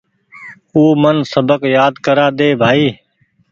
آو 0.75 0.83
من 1.01 1.17
سبق 1.33 1.61
يآد 1.75 1.93
ڪرآ 2.05 2.27
ۮي 2.39 2.49
بآئي 2.59 2.87